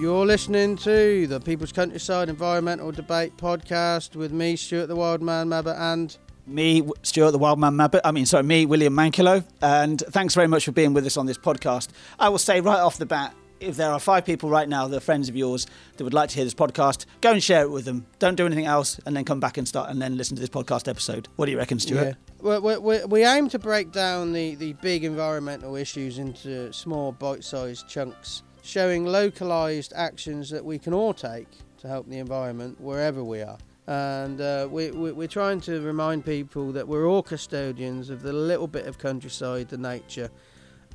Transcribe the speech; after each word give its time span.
You're 0.00 0.24
listening 0.24 0.76
to 0.76 1.26
the 1.26 1.40
People's 1.40 1.72
Countryside 1.72 2.30
Environmental 2.30 2.90
Debate 2.90 3.36
podcast 3.36 4.16
with 4.16 4.32
me, 4.32 4.56
Stuart 4.56 4.86
the 4.86 4.96
Wildman 4.96 5.50
Mabbott, 5.50 5.76
and 5.76 6.16
me, 6.46 6.88
Stuart 7.02 7.32
the 7.32 7.38
Wildman 7.38 7.76
Mabbott. 7.76 8.00
I 8.02 8.10
mean, 8.10 8.24
sorry, 8.24 8.44
me, 8.44 8.64
William 8.64 8.94
Mankelow. 8.94 9.44
And 9.60 10.02
thanks 10.08 10.34
very 10.34 10.48
much 10.48 10.64
for 10.64 10.72
being 10.72 10.94
with 10.94 11.04
us 11.04 11.18
on 11.18 11.26
this 11.26 11.36
podcast. 11.36 11.88
I 12.18 12.30
will 12.30 12.38
say 12.38 12.62
right 12.62 12.78
off 12.78 12.96
the 12.96 13.04
bat, 13.04 13.34
if 13.60 13.76
there 13.76 13.90
are 13.90 14.00
five 14.00 14.24
people 14.24 14.48
right 14.48 14.66
now 14.66 14.88
that 14.88 14.96
are 14.96 15.00
friends 15.00 15.28
of 15.28 15.36
yours 15.36 15.66
that 15.98 16.04
would 16.04 16.14
like 16.14 16.30
to 16.30 16.36
hear 16.36 16.44
this 16.44 16.54
podcast, 16.54 17.04
go 17.20 17.32
and 17.32 17.42
share 17.42 17.60
it 17.64 17.70
with 17.70 17.84
them. 17.84 18.06
Don't 18.18 18.36
do 18.36 18.46
anything 18.46 18.64
else, 18.64 18.98
and 19.04 19.14
then 19.14 19.26
come 19.26 19.38
back 19.38 19.58
and 19.58 19.68
start 19.68 19.90
and 19.90 20.00
then 20.00 20.16
listen 20.16 20.34
to 20.34 20.40
this 20.40 20.48
podcast 20.48 20.88
episode. 20.88 21.28
What 21.36 21.44
do 21.44 21.52
you 21.52 21.58
reckon, 21.58 21.78
Stuart? 21.78 22.16
Yeah. 22.42 22.58
We, 22.58 22.78
we, 22.78 23.04
we 23.04 23.24
aim 23.24 23.50
to 23.50 23.58
break 23.58 23.92
down 23.92 24.32
the, 24.32 24.54
the 24.54 24.72
big 24.80 25.04
environmental 25.04 25.76
issues 25.76 26.16
into 26.16 26.72
small, 26.72 27.12
bite 27.12 27.44
sized 27.44 27.86
chunks, 27.86 28.44
showing 28.62 29.06
localised 29.06 29.92
actions 29.96 30.50
that 30.50 30.64
we 30.64 30.78
can 30.78 30.92
all 30.92 31.14
take 31.14 31.48
to 31.78 31.88
help 31.88 32.08
the 32.08 32.18
environment 32.18 32.80
wherever 32.80 33.24
we 33.24 33.42
are. 33.42 33.58
And 33.86 34.40
uh, 34.40 34.68
we, 34.70 34.90
we, 34.90 35.12
we're 35.12 35.28
trying 35.28 35.60
to 35.62 35.80
remind 35.80 36.24
people 36.24 36.70
that 36.72 36.86
we're 36.86 37.08
all 37.08 37.22
custodians 37.22 38.10
of 38.10 38.22
the 38.22 38.32
little 38.32 38.68
bit 38.68 38.86
of 38.86 38.98
countryside, 38.98 39.68
the 39.68 39.78
nature 39.78 40.30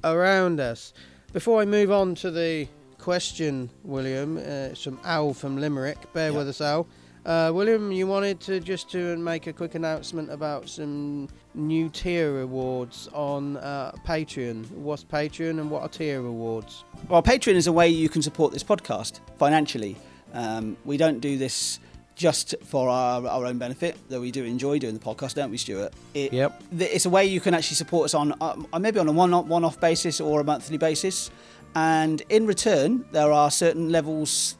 around 0.03 0.59
us. 0.59 0.93
Before 1.33 1.61
I 1.61 1.65
move 1.65 1.91
on 1.91 2.15
to 2.15 2.31
the 2.31 2.67
question, 2.97 3.69
William, 3.83 4.37
uh, 4.37 4.73
some 4.73 4.99
Al 5.03 5.33
from 5.33 5.57
Limerick. 5.57 6.13
Bear 6.13 6.29
yep. 6.29 6.37
with 6.37 6.49
us, 6.49 6.61
Al. 6.61 6.87
Uh, 7.25 7.51
William, 7.51 7.91
you 7.91 8.05
wanted 8.05 8.39
to 8.39 8.59
just 8.59 8.89
to 8.91 9.17
make 9.17 9.47
a 9.47 9.53
quick 9.53 9.73
announcement 9.73 10.29
about 10.31 10.69
some 10.69 11.27
new 11.55 11.89
tier 11.89 12.41
awards 12.41 13.09
on 13.13 13.57
uh, 13.57 13.91
Patreon. 14.05 14.69
What's 14.71 15.03
Patreon 15.03 15.59
and 15.59 15.71
what 15.71 15.81
are 15.81 15.89
tier 15.89 16.19
awards? 16.19 16.83
Well, 17.09 17.23
Patreon 17.23 17.55
is 17.55 17.65
a 17.65 17.71
way 17.71 17.89
you 17.89 18.09
can 18.09 18.21
support 18.21 18.53
this 18.53 18.63
podcast 18.63 19.21
financially. 19.39 19.97
Um, 20.33 20.77
we 20.85 20.97
don't 20.97 21.19
do 21.19 21.35
this 21.35 21.79
just 22.13 22.53
for 22.63 22.89
our, 22.89 23.25
our 23.25 23.45
own 23.47 23.57
benefit, 23.57 23.97
though 24.07 24.21
we 24.21 24.29
do 24.29 24.43
enjoy 24.43 24.77
doing 24.77 24.93
the 24.93 24.99
podcast, 25.03 25.33
don't 25.33 25.49
we, 25.49 25.57
Stuart? 25.57 25.93
It, 26.13 26.31
yep. 26.31 26.61
It's 26.77 27.07
a 27.07 27.09
way 27.09 27.25
you 27.25 27.41
can 27.41 27.55
actually 27.55 27.75
support 27.75 28.05
us 28.05 28.13
on 28.13 28.33
uh, 28.39 28.55
maybe 28.79 28.99
on 28.99 29.07
a 29.07 29.11
one 29.11 29.31
one 29.47 29.63
off 29.63 29.79
basis 29.79 30.21
or 30.21 30.41
a 30.41 30.43
monthly 30.43 30.77
basis, 30.77 31.31
and 31.73 32.21
in 32.29 32.45
return 32.45 33.03
there 33.11 33.31
are 33.31 33.49
certain 33.49 33.89
levels 33.89 34.57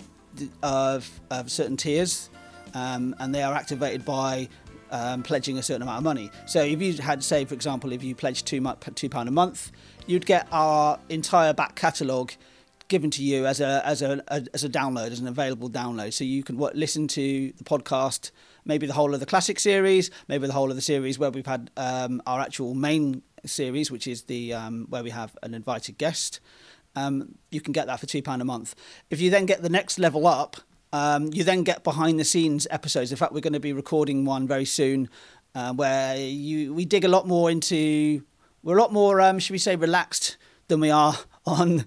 of, 0.63 1.21
of 1.29 1.49
certain 1.49 1.77
tiers, 1.77 2.29
um, 2.75 3.15
and 3.19 3.33
they 3.33 3.41
are 3.41 3.55
activated 3.55 4.05
by 4.05 4.47
um, 4.91 5.23
pledging 5.23 5.57
a 5.57 5.63
certain 5.63 5.81
amount 5.81 5.97
of 5.97 6.03
money. 6.03 6.29
So 6.45 6.61
if 6.61 6.79
you 6.81 6.93
had, 6.93 7.23
say, 7.23 7.45
for 7.45 7.55
example, 7.55 7.91
if 7.91 8.03
you 8.03 8.13
pledged 8.13 8.45
two 8.45 8.63
two 8.93 9.09
pound 9.09 9.27
a 9.27 9.31
month, 9.31 9.71
you'd 10.05 10.25
get 10.25 10.47
our 10.51 10.99
entire 11.09 11.53
back 11.53 11.75
catalogue 11.75 12.33
given 12.87 13.09
to 13.09 13.23
you 13.23 13.47
as 13.47 13.59
a 13.61 13.81
as 13.83 14.03
a, 14.03 14.23
a, 14.27 14.45
as 14.53 14.63
a 14.63 14.69
download, 14.69 15.11
as 15.11 15.19
an 15.19 15.27
available 15.27 15.69
download. 15.69 16.13
So 16.13 16.23
you 16.23 16.43
can 16.43 16.57
what, 16.57 16.75
listen 16.75 17.07
to 17.09 17.51
the 17.57 17.63
podcast, 17.63 18.31
maybe 18.63 18.85
the 18.85 18.93
whole 18.93 19.13
of 19.13 19.19
the 19.19 19.25
classic 19.25 19.59
series, 19.59 20.11
maybe 20.27 20.45
the 20.45 20.53
whole 20.53 20.69
of 20.69 20.75
the 20.75 20.81
series 20.81 21.17
where 21.17 21.31
we've 21.31 21.45
had 21.45 21.71
um, 21.77 22.21
our 22.27 22.39
actual 22.39 22.75
main 22.75 23.23
series, 23.45 23.89
which 23.89 24.07
is 24.07 24.23
the 24.23 24.53
um, 24.53 24.85
where 24.89 25.03
we 25.03 25.09
have 25.09 25.35
an 25.41 25.53
invited 25.53 25.97
guest. 25.97 26.39
Um, 26.95 27.35
you 27.51 27.59
can 27.59 27.73
get 27.73 27.87
that 27.87 27.99
for 27.99 28.05
two 28.05 28.21
pound 28.21 28.41
a 28.41 28.45
month. 28.45 28.75
If 29.09 29.19
you 29.19 29.29
then 29.29 29.45
get 29.45 29.61
the 29.61 29.69
next 29.69 29.99
level 29.99 30.27
up, 30.27 30.57
um, 30.95 31.29
you 31.33 31.43
then 31.43 31.63
get 31.63 31.83
behind 31.83 32.17
the 32.17 32.23
scenes 32.23 32.67
episodes. 32.71 33.11
In 33.11 33.17
fact, 33.17 33.33
we're 33.33 33.41
going 33.41 33.51
to 33.51 33.59
be 33.59 33.73
recording 33.73 34.23
one 34.23 34.47
very 34.47 34.63
soon 34.63 35.09
uh, 35.53 35.73
where 35.73 36.15
you 36.15 36.73
we 36.73 36.85
dig 36.85 37.03
a 37.03 37.09
lot 37.09 37.27
more 37.27 37.51
into. 37.51 38.23
We're 38.63 38.77
a 38.77 38.81
lot 38.81 38.93
more, 38.93 39.19
um, 39.19 39.37
should 39.39 39.51
we 39.51 39.57
say, 39.57 39.75
relaxed 39.75 40.37
than 40.69 40.79
we 40.79 40.89
are 40.89 41.17
on 41.45 41.85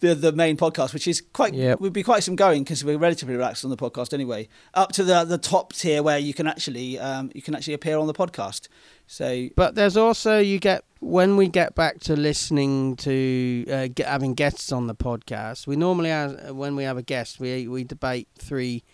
the 0.00 0.14
the 0.14 0.32
main 0.32 0.56
podcast, 0.56 0.92
which 0.92 1.08
is 1.08 1.22
quite 1.32 1.54
yep. 1.54 1.80
would 1.80 1.92
be 1.92 2.02
quite 2.02 2.22
some 2.22 2.36
going 2.36 2.62
because 2.62 2.84
we're 2.84 2.98
relatively 2.98 3.34
relaxed 3.34 3.64
on 3.64 3.70
the 3.70 3.76
podcast 3.76 4.12
anyway. 4.12 4.48
Up 4.74 4.92
to 4.92 5.04
the 5.04 5.24
the 5.24 5.38
top 5.38 5.72
tier 5.72 6.02
where 6.02 6.18
you 6.18 6.34
can 6.34 6.46
actually 6.46 6.98
um, 6.98 7.30
you 7.34 7.42
can 7.42 7.54
actually 7.54 7.74
appear 7.74 7.98
on 7.98 8.06
the 8.06 8.14
podcast. 8.14 8.68
So, 9.06 9.48
but 9.56 9.74
there's 9.74 9.96
also 9.96 10.38
you 10.38 10.58
get 10.58 10.84
when 11.00 11.36
we 11.36 11.48
get 11.48 11.74
back 11.74 12.00
to 12.00 12.16
listening 12.16 12.96
to 12.96 13.64
uh, 13.70 13.88
get, 13.94 14.06
having 14.06 14.34
guests 14.34 14.70
on 14.72 14.86
the 14.86 14.94
podcast. 14.94 15.66
We 15.66 15.76
normally 15.76 16.10
have 16.10 16.50
when 16.54 16.76
we 16.76 16.84
have 16.84 16.98
a 16.98 17.02
guest, 17.02 17.40
we 17.40 17.66
we 17.66 17.84
debate 17.84 18.28
three 18.38 18.84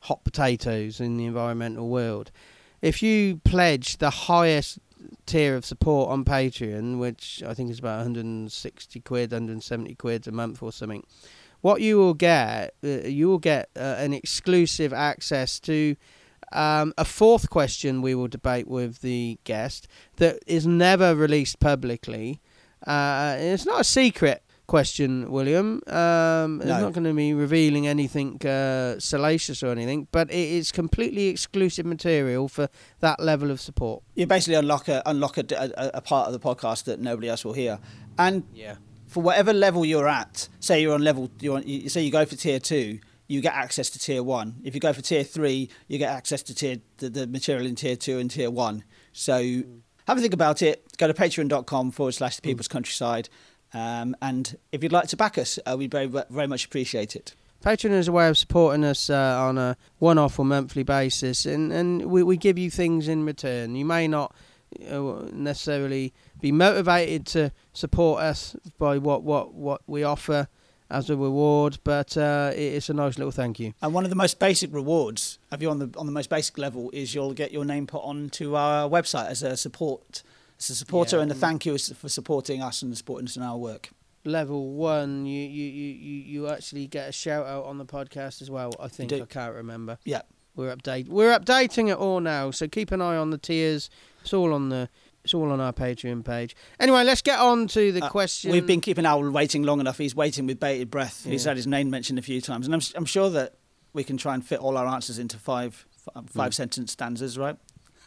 hot 0.00 0.24
potatoes 0.24 1.00
in 1.00 1.16
the 1.16 1.26
environmental 1.26 1.88
world. 1.88 2.32
If 2.82 3.02
you 3.02 3.36
pledge 3.44 3.98
the 3.98 4.10
highest 4.10 4.78
tier 5.26 5.56
of 5.56 5.64
support 5.64 6.10
on 6.10 6.24
Patreon, 6.24 6.98
which 6.98 7.42
I 7.46 7.54
think 7.54 7.70
is 7.70 7.78
about 7.78 7.98
160 7.98 9.00
quid, 9.00 9.32
170 9.32 9.94
quid 9.94 10.26
a 10.26 10.32
month 10.32 10.62
or 10.62 10.72
something. 10.72 11.04
What 11.60 11.80
you 11.80 11.98
will 11.98 12.14
get, 12.14 12.74
uh, 12.82 13.06
you 13.06 13.28
will 13.28 13.38
get 13.38 13.68
uh, 13.76 13.96
an 13.98 14.12
exclusive 14.12 14.92
access 14.92 15.60
to 15.60 15.96
um, 16.52 16.92
a 16.98 17.04
fourth 17.04 17.50
question 17.50 18.02
we 18.02 18.14
will 18.14 18.28
debate 18.28 18.66
with 18.66 19.00
the 19.02 19.38
guest 19.44 19.86
that 20.16 20.38
is 20.46 20.66
never 20.66 21.14
released 21.14 21.60
publicly. 21.60 22.40
Uh, 22.86 23.36
it's 23.38 23.66
not 23.66 23.80
a 23.80 23.84
secret 23.84 24.42
question, 24.70 25.28
William. 25.28 25.82
Um, 25.88 26.58
no. 26.58 26.60
It's 26.60 26.80
not 26.80 26.92
going 26.92 27.02
to 27.02 27.12
be 27.12 27.34
revealing 27.34 27.88
anything 27.88 28.40
uh, 28.46 29.00
salacious 29.00 29.64
or 29.64 29.72
anything, 29.72 30.06
but 30.12 30.30
it 30.30 30.48
is 30.60 30.70
completely 30.70 31.26
exclusive 31.26 31.84
material 31.84 32.46
for 32.46 32.68
that 33.00 33.18
level 33.18 33.50
of 33.50 33.60
support. 33.60 34.04
You 34.14 34.26
basically 34.28 34.54
unlock 34.54 34.86
a 34.86 35.02
unlock 35.06 35.38
a, 35.38 35.44
a, 35.76 35.90
a 35.94 36.00
part 36.00 36.28
of 36.28 36.32
the 36.32 36.38
podcast 36.38 36.84
that 36.84 37.00
nobody 37.00 37.28
else 37.28 37.44
will 37.44 37.52
hear, 37.52 37.80
and 38.16 38.44
yeah. 38.54 38.76
for 39.08 39.20
whatever 39.24 39.52
level 39.52 39.84
you're 39.84 40.08
at, 40.08 40.48
say 40.60 40.80
you're 40.80 40.94
on 40.94 41.02
level, 41.02 41.32
you're 41.40 41.56
on, 41.56 41.66
you, 41.66 41.88
say 41.88 42.02
you 42.02 42.12
go 42.12 42.24
for 42.24 42.36
tier 42.36 42.60
two. 42.60 43.00
You 43.26 43.40
get 43.40 43.54
access 43.54 43.90
to 43.90 43.98
tier 43.98 44.22
one. 44.22 44.56
If 44.64 44.74
you 44.74 44.80
go 44.80 44.92
for 44.92 45.02
tier 45.02 45.24
three, 45.24 45.68
you 45.88 45.98
get 45.98 46.10
access 46.10 46.42
to 46.44 46.54
tier 46.54 46.78
the, 46.98 47.08
the 47.10 47.26
material 47.26 47.66
in 47.66 47.74
tier 47.74 47.96
two 47.96 48.18
and 48.18 48.30
tier 48.30 48.50
one. 48.50 48.84
So 49.12 49.34
mm. 49.34 49.80
have 50.06 50.18
a 50.18 50.20
think 50.20 50.34
about 50.34 50.62
it. 50.62 50.96
Go 50.96 51.06
to 51.06 51.14
patreon.com 51.14 51.90
forward 51.92 52.14
slash 52.14 52.36
the 52.36 52.42
people's 52.42 52.68
mm. 52.68 52.72
countryside 52.72 53.28
um, 53.72 54.16
and 54.20 54.56
if 54.72 54.82
you'd 54.82 54.92
like 54.92 55.08
to 55.08 55.16
back 55.16 55.38
us, 55.38 55.58
uh, 55.66 55.76
we'd 55.76 55.90
very, 55.90 56.06
very 56.06 56.46
much 56.46 56.64
appreciate 56.64 57.16
it. 57.16 57.34
Patreon 57.64 57.90
is 57.90 58.08
a 58.08 58.12
way 58.12 58.28
of 58.28 58.38
supporting 58.38 58.84
us 58.84 59.10
uh, 59.10 59.36
on 59.38 59.58
a 59.58 59.76
one-off 59.98 60.38
or 60.38 60.44
monthly 60.44 60.82
basis, 60.82 61.44
and, 61.44 61.72
and 61.72 62.06
we, 62.06 62.22
we 62.22 62.36
give 62.36 62.58
you 62.58 62.70
things 62.70 63.06
in 63.06 63.24
return. 63.24 63.76
You 63.76 63.84
may 63.84 64.08
not 64.08 64.34
uh, 64.90 65.26
necessarily 65.32 66.14
be 66.40 66.52
motivated 66.52 67.26
to 67.26 67.52
support 67.74 68.22
us 68.22 68.56
by 68.78 68.96
what, 68.96 69.22
what, 69.22 69.52
what 69.52 69.82
we 69.86 70.02
offer 70.02 70.48
as 70.90 71.08
a 71.10 71.16
reward, 71.16 71.78
but 71.84 72.16
uh, 72.16 72.50
it's 72.54 72.88
a 72.88 72.94
nice 72.94 73.18
little 73.18 73.30
thank 73.30 73.60
you. 73.60 73.74
And 73.80 73.94
one 73.94 74.04
of 74.04 74.10
the 74.10 74.16
most 74.16 74.38
basic 74.38 74.72
rewards, 74.74 75.38
have 75.50 75.62
you 75.62 75.70
on 75.70 75.78
the 75.78 75.90
on 75.96 76.06
the 76.06 76.12
most 76.12 76.30
basic 76.30 76.58
level, 76.58 76.90
is 76.92 77.14
you'll 77.14 77.32
get 77.32 77.52
your 77.52 77.64
name 77.64 77.86
put 77.86 78.02
onto 78.02 78.56
our 78.56 78.88
website 78.88 79.26
as 79.26 79.42
a 79.42 79.56
support 79.56 80.22
it's 80.60 80.68
a 80.68 80.74
supporter 80.74 81.16
yeah. 81.16 81.22
and 81.22 81.32
a 81.32 81.34
thank 81.34 81.64
you 81.64 81.78
for 81.78 82.10
supporting 82.10 82.60
us 82.60 82.82
and 82.82 82.94
supporting 82.94 83.26
us 83.26 83.34
in 83.34 83.42
our 83.42 83.56
work. 83.56 83.88
Level 84.26 84.72
one, 84.72 85.24
you 85.24 85.48
you, 85.48 85.64
you, 85.64 86.14
you 86.22 86.48
actually 86.48 86.86
get 86.86 87.08
a 87.08 87.12
shout 87.12 87.46
out 87.46 87.64
on 87.64 87.78
the 87.78 87.86
podcast 87.86 88.42
as 88.42 88.50
well. 88.50 88.70
I 88.78 88.88
think 88.88 89.10
I 89.10 89.20
can't 89.20 89.54
remember. 89.54 89.96
Yeah, 90.04 90.20
we're 90.54 90.76
update 90.76 91.08
we're 91.08 91.36
updating 91.36 91.88
it 91.88 91.96
all 91.96 92.20
now, 92.20 92.50
so 92.50 92.68
keep 92.68 92.92
an 92.92 93.00
eye 93.00 93.16
on 93.16 93.30
the 93.30 93.38
tiers. 93.38 93.88
It's 94.20 94.34
all 94.34 94.52
on 94.52 94.68
the 94.68 94.90
it's 95.24 95.32
all 95.32 95.50
on 95.50 95.60
our 95.60 95.72
Patreon 95.72 96.26
page. 96.26 96.54
Anyway, 96.78 97.04
let's 97.04 97.22
get 97.22 97.38
on 97.38 97.66
to 97.68 97.90
the 97.90 98.04
uh, 98.04 98.10
question. 98.10 98.52
We've 98.52 98.66
been 98.66 98.82
keeping 98.82 99.06
Al 99.06 99.30
waiting 99.30 99.62
long 99.62 99.80
enough. 99.80 99.96
He's 99.96 100.14
waiting 100.14 100.44
with 100.44 100.60
bated 100.60 100.90
breath. 100.90 101.22
Yeah. 101.24 101.32
He's 101.32 101.44
had 101.44 101.56
his 101.56 101.66
name 101.66 101.88
mentioned 101.88 102.18
a 102.18 102.22
few 102.22 102.42
times, 102.42 102.66
and 102.66 102.74
I'm 102.74 102.82
I'm 102.94 103.06
sure 103.06 103.30
that 103.30 103.54
we 103.94 104.04
can 104.04 104.18
try 104.18 104.34
and 104.34 104.44
fit 104.44 104.60
all 104.60 104.76
our 104.76 104.86
answers 104.86 105.18
into 105.18 105.38
five 105.38 105.86
five 106.26 106.50
mm. 106.50 106.54
sentence 106.54 106.92
stanzas, 106.92 107.38
right? 107.38 107.56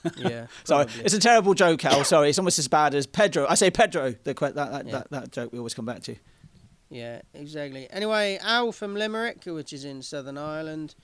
Yeah. 0.17 0.47
Sorry, 0.63 0.87
it's 0.97 1.13
a 1.13 1.19
terrible 1.19 1.53
joke, 1.53 1.85
Al. 1.85 2.03
Sorry, 2.03 2.29
it's 2.29 2.37
almost 2.37 2.59
as 2.59 2.67
bad 2.67 2.93
as 2.93 3.07
Pedro. 3.07 3.45
I 3.47 3.55
say 3.55 3.71
Pedro. 3.71 4.11
The 4.23 4.33
that 4.33 4.55
that, 4.55 4.85
yeah. 4.85 4.91
that, 4.91 5.11
that 5.11 5.31
joke 5.31 5.51
we 5.53 5.59
always 5.59 5.73
come 5.73 5.85
back 5.85 6.01
to. 6.03 6.15
Yeah, 6.89 7.21
exactly. 7.33 7.87
Anyway, 7.89 8.37
Al 8.41 8.71
from 8.71 8.95
Limerick, 8.95 9.43
which 9.45 9.73
is 9.73 9.85
in 9.85 10.01
Southern 10.01 10.37
Ireland. 10.37 10.95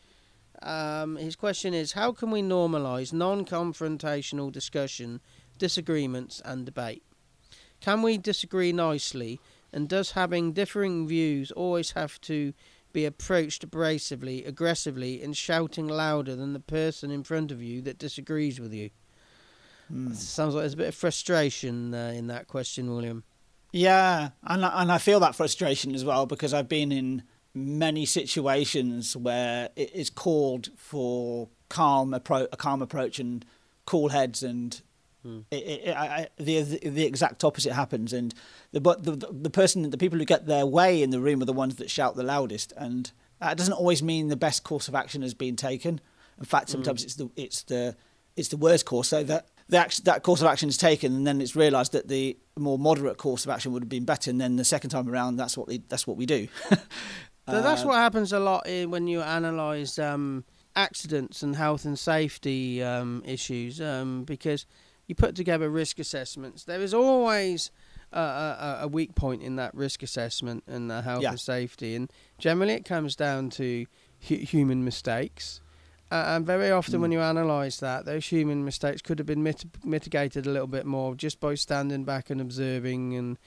Um, 0.62 1.16
his 1.16 1.36
question 1.36 1.74
is: 1.74 1.94
How 1.94 2.12
can 2.12 2.30
we 2.31 2.42
normalise 2.42 3.13
non-confrontational 3.13 4.51
discussion, 4.51 5.22
disagreements, 5.57 6.42
and 6.44 6.66
debate? 6.66 7.04
Can 7.80 8.02
we 8.02 8.18
disagree 8.18 8.74
nicely? 8.74 9.40
And 9.72 9.88
does 9.88 10.12
having 10.12 10.52
differing 10.52 11.07
views 11.07 11.52
always 11.52 11.92
have 11.92 12.19
to 12.22 12.54
be 12.92 13.06
approached 13.06 13.70
abrasively, 13.70 14.48
aggressively, 14.48 15.22
and 15.22 15.36
shouting 15.36 15.88
louder 15.88 16.36
than 16.36 16.54
the 16.54 16.60
person 16.60 17.12
in 17.12 17.24
front 17.24 17.52
of 17.52 17.62
you 17.62 17.82
that 17.82 17.98
disagrees 17.98 18.60
with 18.60 18.74
you. 18.74 18.90
Mm. 19.92 20.16
Sounds 20.16 20.54
like 20.54 20.64
there's 20.64 20.74
a 20.74 20.78
bit 20.78 20.88
of 20.90 20.96
frustration 20.96 21.94
uh, 21.94 22.14
in 22.16 22.28
that 22.28 22.48
question, 22.48 22.94
William. 22.94 23.24
Yeah, 23.72 24.30
and 24.44 24.66
and 24.66 24.92
I 24.92 24.98
feel 24.98 25.20
that 25.20 25.36
frustration 25.36 25.94
as 25.94 26.04
well 26.04 26.26
because 26.26 26.54
I've 26.54 26.70
been 26.70 26.92
in 26.92 27.24
many 27.54 28.06
situations 28.06 29.16
where 29.16 29.70
it 29.76 29.94
is 29.94 30.10
called 30.10 30.70
for 30.76 31.50
calm 31.68 32.12
appro- 32.12 32.48
a 32.52 32.58
calm 32.58 32.82
approach 32.82 33.20
and 33.20 33.46
cool 33.86 34.10
heads 34.10 34.44
and 34.44 34.82
Mm. 35.25 35.44
It, 35.51 35.56
it, 35.56 35.95
I, 35.95 36.27
the, 36.38 36.62
the 36.62 37.06
exact 37.06 37.44
opposite 37.44 37.74
happens, 37.74 38.13
and 38.13 38.33
the 38.71 38.80
but 38.80 39.04
the 39.04 39.12
the 39.31 39.50
person 39.50 39.89
the 39.89 39.98
people 39.98 40.18
who 40.18 40.25
get 40.25 40.45
their 40.45 40.66
way 40.66 41.01
in 41.04 41.10
the 41.10 41.19
room 41.19 41.42
are 41.42 41.45
the 41.45 41.54
ones 41.54 41.75
that 41.75 41.89
shout 41.89 42.16
the 42.16 42.24
loudest, 42.24 42.71
and 42.77 43.12
That 43.39 43.57
doesn't 43.57 43.74
always 43.74 44.01
mean 44.04 44.27
the 44.27 44.36
best 44.36 44.63
course 44.63 44.88
of 44.88 44.95
action 44.95 45.21
has 45.21 45.33
been 45.33 45.56
taken. 45.56 46.01
In 46.38 46.45
fact, 46.45 46.69
sometimes 46.69 47.04
it's 47.04 47.16
the 47.16 47.30
it's 47.36 47.63
the 47.63 47.95
it's 48.36 48.50
the 48.50 48.57
worst 48.57 48.86
course. 48.86 49.10
So 49.10 49.24
that 49.24 49.48
the 49.68 49.77
action, 49.77 50.04
that 50.06 50.24
course 50.24 50.42
of 50.42 50.48
action 50.48 50.69
is 50.69 50.77
taken, 50.77 51.13
and 51.16 51.25
then 51.27 51.42
it's 51.42 51.56
realised 51.56 51.92
that 51.92 52.07
the 52.07 52.38
more 52.57 52.77
moderate 52.80 53.18
course 53.18 53.45
of 53.45 53.51
action 53.51 53.71
would 53.71 53.83
have 53.83 53.89
been 53.89 54.06
better. 54.06 54.31
And 54.31 54.39
then 54.39 54.56
the 54.56 54.66
second 54.66 54.89
time 54.89 55.07
around, 55.10 55.38
that's 55.38 55.57
what 55.57 55.68
we, 55.68 55.77
that's 55.89 56.06
what 56.07 56.18
we 56.18 56.25
do. 56.25 56.48
So 57.48 57.63
that's 57.63 57.83
Uh, 57.83 57.88
what 57.88 57.95
happens 57.95 58.31
a 58.31 58.39
lot 58.39 58.68
in, 58.68 58.92
when 58.92 59.07
you 59.07 59.21
analyse 59.21 59.98
um, 59.98 60.44
accidents 60.75 61.42
and 61.42 61.56
health 61.56 61.83
and 61.83 61.98
safety 61.98 62.83
um, 62.83 63.24
issues 63.25 63.81
um, 63.81 64.24
because 64.24 64.68
you 65.10 65.16
put 65.16 65.36
together 65.36 65.70
risk 65.70 66.00
assessments. 66.00 66.64
There 66.64 66.80
is 66.80 66.94
always 66.94 67.72
a, 68.14 68.20
a, 68.20 68.78
a 68.84 68.88
weak 68.88 69.16
point 69.16 69.42
in 69.44 69.58
that 69.58 69.76
risk 69.76 70.02
assessment 70.04 70.64
and 70.68 70.90
the 70.90 71.02
health 71.02 71.22
Yeah. 71.24 71.32
and 71.32 71.40
safety, 71.40 71.96
and 71.96 72.10
generally 72.38 72.74
it 72.74 72.86
comes 72.86 73.16
down 73.16 73.50
to 73.52 73.86
hu- 74.28 74.36
human 74.38 74.86
mistakes. 74.86 75.60
Uh, 76.12 76.24
and 76.36 76.46
very 76.46 76.72
often, 76.72 77.02
when 77.02 77.12
Mm. 77.12 77.14
you 77.14 77.22
analyse 77.22 77.78
that, 77.82 78.06
those 78.06 78.26
human 78.26 78.66
mistakes 78.66 79.02
could 79.02 79.20
have 79.20 79.28
been 79.28 79.44
mit- 79.44 79.66
mitigated 79.86 80.48
a 80.48 80.50
little 80.50 80.68
bit 80.68 80.86
more 80.86 81.14
just 81.16 81.40
by 81.40 81.54
standing 81.56 82.04
back 82.04 82.30
and 82.30 82.40
observing 82.42 83.16
and 83.16 83.38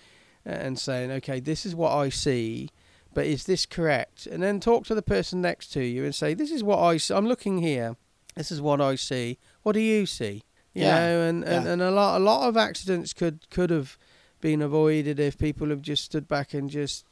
and 0.44 0.76
saying, 0.78 1.10
"Okay, 1.10 1.38
this 1.40 1.64
is 1.64 1.74
what 1.74 1.92
I 1.92 2.08
see." 2.08 2.68
but 3.14 3.26
is 3.26 3.44
this 3.44 3.66
correct? 3.66 4.26
And 4.26 4.42
then 4.42 4.58
talk 4.58 4.86
to 4.86 4.94
the 4.94 5.02
person 5.02 5.42
next 5.42 5.66
to 5.74 5.82
you 5.84 6.02
and 6.02 6.14
say, 6.14 6.32
this 6.32 6.50
is 6.50 6.64
what 6.64 6.78
I 6.78 6.96
see. 6.96 7.12
I'm 7.12 7.26
looking 7.28 7.58
here. 7.58 7.94
This 8.36 8.50
is 8.50 8.58
what 8.62 8.80
I 8.80 8.94
see. 8.94 9.36
What 9.62 9.72
do 9.74 9.80
you 9.80 10.06
see? 10.06 10.42
You 10.74 10.82
Yeah, 10.84 10.94
know, 10.98 11.20
and, 11.28 11.44
and, 11.44 11.64
yeah. 11.66 11.72
and 11.72 11.82
a 11.82 11.90
lot 11.90 12.18
a 12.20 12.24
lot 12.24 12.48
of 12.48 12.56
accidents 12.56 13.12
could 13.12 13.48
could 13.50 13.70
have 13.70 13.98
been 14.40 14.62
avoided 14.62 15.20
if 15.20 15.36
people 15.36 15.68
have 15.68 15.82
just 15.82 16.04
stood 16.04 16.26
back 16.26 16.54
and 16.54 16.70
just 16.70 17.04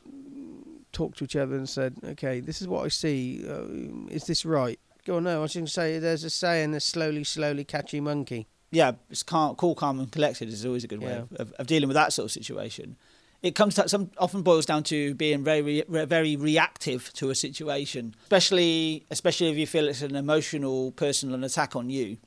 talked 0.92 1.18
to 1.18 1.24
each 1.24 1.36
other 1.36 1.54
and 1.56 1.68
said, 1.68 1.94
okay, 2.04 2.40
this 2.40 2.60
is 2.60 2.66
what 2.68 2.84
I 2.84 2.88
see. 2.88 3.44
Uh, 3.48 4.08
is 4.12 4.24
this 4.24 4.44
right? 4.44 4.78
Go 5.04 5.16
on, 5.16 5.24
no, 5.24 5.38
I 5.38 5.42
was 5.42 5.54
going 5.54 5.66
to 5.66 5.70
say 5.72 5.98
there's 5.98 6.24
a 6.24 6.30
saying, 6.30 6.72
the 6.72 6.80
slowly, 6.80 7.22
slowly 7.24 7.64
catchy 7.64 8.00
monkey. 8.00 8.48
yeah, 8.72 8.92
it's 9.08 9.22
calm, 9.22 9.54
cool, 9.56 9.74
calm, 9.74 9.98
and 10.00 10.10
collected 10.10 10.48
is 10.48 10.66
always 10.66 10.84
a 10.84 10.88
good 10.88 11.00
way 11.00 11.12
Yeah. 11.12 11.18
of, 11.20 11.32
of, 11.34 11.52
of 11.52 11.66
dealing 11.66 11.88
with 11.88 11.94
that 11.94 12.12
sort 12.12 12.24
of 12.26 12.32
situation. 12.32 12.96
It 13.42 13.54
comes 13.54 13.74
to 13.76 13.88
some 13.88 14.10
often 14.18 14.42
boils 14.42 14.66
down 14.66 14.82
to 14.84 15.14
being 15.14 15.42
very 15.44 15.62
re, 15.62 16.04
very 16.04 16.36
reactive 16.36 17.10
to 17.14 17.30
a 17.30 17.34
situation, 17.34 18.14
especially 18.24 19.06
especially 19.10 19.48
if 19.50 19.56
you 19.56 19.66
feel 19.66 19.88
it's 19.88 20.02
an 20.02 20.14
emotional 20.16 20.92
personal 20.92 21.42
attack 21.44 21.74
on 21.76 21.88
you, 21.88 22.18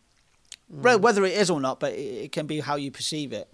Re- 0.74 0.96
whether 0.96 1.24
it 1.26 1.34
is 1.34 1.50
or 1.50 1.60
not. 1.62 1.80
But 1.80 1.94
it, 1.94 2.26
it 2.26 2.32
can 2.32 2.48
be 2.48 2.60
how 2.60 2.76
you 2.76 2.92
perceive 2.92 3.34
it. 3.34 3.48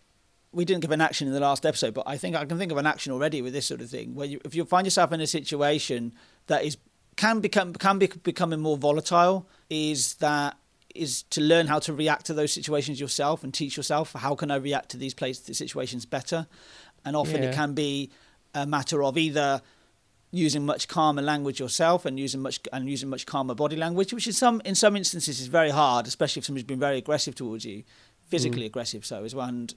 We 0.52 0.66
didn't 0.66 0.82
give 0.82 0.92
an 0.92 1.02
action 1.02 1.28
in 1.28 1.34
the 1.34 1.40
last 1.40 1.66
episode, 1.66 1.94
but 1.94 2.04
I 2.08 2.18
think 2.18 2.36
I 2.36 2.44
can 2.46 2.58
think 2.58 2.72
of 2.72 2.78
an 2.78 2.88
action 2.88 3.12
already 3.14 3.42
with 3.42 3.54
this 3.54 3.68
sort 3.68 3.82
of 3.82 3.90
thing. 3.90 4.16
Where 4.16 4.26
you, 4.26 4.42
if 4.44 4.56
you 4.56 4.66
find 4.66 4.86
yourself 4.88 5.12
in 5.12 5.22
a 5.22 5.28
situation 5.28 6.14
that 6.48 6.64
is 6.64 6.78
can 7.18 7.40
become 7.40 7.74
can 7.74 8.00
be 8.00 8.08
becoming 8.24 8.60
more 8.60 8.78
volatile, 8.78 9.48
is 9.70 10.16
that 10.16 10.58
is 10.96 11.22
to 11.24 11.40
learn 11.42 11.68
how 11.68 11.78
to 11.78 11.94
react 11.94 12.26
to 12.26 12.34
those 12.34 12.52
situations 12.52 13.00
yourself 13.00 13.44
and 13.44 13.54
teach 13.54 13.78
yourself 13.78 14.14
how 14.14 14.34
can 14.34 14.50
I 14.50 14.56
react 14.56 14.90
to 14.90 14.98
these 14.98 15.14
places 15.14 15.56
situations 15.58 16.06
better. 16.06 16.48
And 17.06 17.16
often 17.16 17.44
Yeah. 17.44 17.50
it 17.50 17.56
can 17.56 17.74
be 17.74 18.10
a 18.56 18.66
matter 18.66 19.04
of 19.04 19.18
either 19.18 19.62
using 20.32 20.66
much 20.66 20.88
calmer 20.88 21.22
language 21.22 21.60
yourself 21.60 22.06
and 22.06 22.20
using 22.20 22.42
much 22.42 22.60
and 22.72 22.90
using 22.90 23.10
much 23.10 23.26
calmer 23.26 23.56
body 23.56 23.76
language, 23.76 24.14
which 24.14 24.28
in 24.28 24.34
some 24.34 24.62
in 24.66 24.76
some 24.76 24.96
instances 24.96 25.40
is 25.40 25.48
very 25.48 25.70
hard, 25.70 26.08
especially 26.08 26.40
if 26.40 26.46
somebody's 26.46 26.66
been 26.66 26.80
very 26.80 26.98
aggressive 26.98 27.36
towards 27.36 27.66
you, 27.66 27.84
physically 28.28 28.66
aggressive. 28.66 29.06
So 29.06 29.24
as 29.24 29.34
well, 29.34 29.48
and 29.48 29.74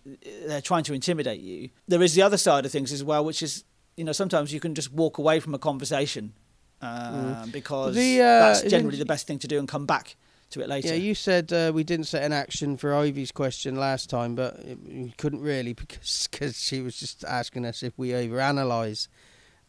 they're 0.46 0.60
trying 0.60 0.84
to 0.84 0.94
intimidate 0.94 1.40
you. 1.40 1.70
There 1.88 2.02
is 2.02 2.14
the 2.14 2.22
other 2.22 2.36
side 2.36 2.66
of 2.66 2.72
things 2.72 2.92
as 2.92 3.02
well, 3.02 3.24
which 3.24 3.42
is 3.42 3.64
you 3.96 4.04
know 4.04 4.12
sometimes 4.12 4.52
you 4.52 4.60
can 4.60 4.74
just 4.74 4.92
walk 4.92 5.18
away 5.18 5.40
from 5.40 5.54
a 5.54 5.58
conversation 5.58 6.34
uh, 6.82 7.46
because 7.46 7.94
The, 7.94 8.20
uh, 8.20 8.22
that's 8.40 8.62
generally 8.62 8.98
the 8.98 9.06
best 9.06 9.26
thing 9.26 9.38
to 9.38 9.48
do 9.48 9.58
and 9.58 9.68
come 9.68 9.86
back 9.86 10.16
to 10.50 10.60
it 10.60 10.68
later. 10.68 10.88
Yeah, 10.88 10.94
you 10.94 11.14
said 11.14 11.52
uh, 11.52 11.72
we 11.74 11.84
didn't 11.84 12.06
set 12.06 12.22
an 12.24 12.32
action 12.32 12.76
for 12.76 12.94
Ivy's 12.94 13.32
question 13.32 13.76
last 13.76 14.10
time, 14.10 14.34
but 14.34 14.62
we 14.86 15.14
couldn't 15.16 15.40
really 15.40 15.72
because 15.82 16.28
cause 16.30 16.60
she 16.60 16.82
was 16.82 16.98
just 16.98 17.24
asking 17.24 17.64
us 17.64 17.82
if 17.82 17.96
we 17.96 18.10
overanalyze 18.10 19.08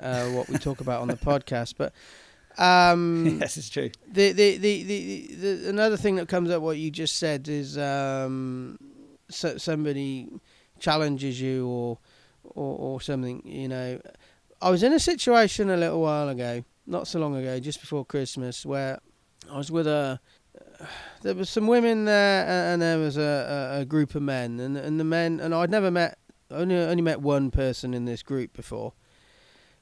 uh, 0.04 0.26
what 0.28 0.50
we 0.50 0.58
talk 0.58 0.82
about 0.82 1.02
on 1.02 1.08
the 1.08 1.16
podcast. 1.16 1.76
But 1.78 1.94
um, 2.58 3.38
yes, 3.42 3.58
it's 3.58 3.70
true. 3.70 3.90
the, 4.12 4.32
the, 4.32 4.58
the, 4.58 4.84
the, 4.84 5.28
the 5.36 5.70
another 5.70 5.98
thing 5.98 6.16
that 6.18 6.28
comes 6.28 6.50
up 6.50 6.62
what 6.62 6.78
you 6.78 6.92
just 6.92 7.18
said 7.18 7.48
is 7.48 7.78
um, 7.78 8.78
so, 9.30 9.58
somebody 9.58 10.30
challenges 10.80 11.40
you 11.42 11.68
or, 11.68 11.98
or 12.44 12.78
or 12.78 13.02
something. 13.02 13.42
You 13.46 13.68
know, 13.68 14.02
I 14.62 14.70
was 14.70 14.84
in 14.84 14.94
a 14.94 15.00
situation 15.00 15.70
a 15.70 15.78
little 15.78 16.02
while 16.02 16.30
ago, 16.30 16.64
not 16.86 17.08
so 17.08 17.20
long 17.20 17.36
ago, 17.36 17.60
just 17.60 17.80
before 17.80 18.06
Christmas, 18.06 18.66
where 18.66 19.00
I 19.52 19.58
was 19.58 19.72
with 19.72 19.88
a. 19.88 20.20
There 21.22 21.34
was 21.34 21.50
some 21.50 21.68
women 21.68 22.04
there, 22.06 22.46
and 22.46 22.82
there 22.82 22.98
was 22.98 23.16
a, 23.16 23.72
a, 23.78 23.82
a 23.82 23.86
group 23.86 24.16
of 24.16 24.22
men, 24.22 24.60
and 24.60 24.76
and 24.78 25.00
the 25.00 25.06
men, 25.06 25.40
and 25.40 25.56
I'd 25.56 25.72
never 25.72 25.90
met, 25.90 26.18
only 26.52 26.76
only 26.76 27.02
met 27.02 27.22
one 27.22 27.52
person 27.52 27.94
in 27.94 28.06
this 28.06 28.22
group 28.22 28.54
before, 28.54 28.94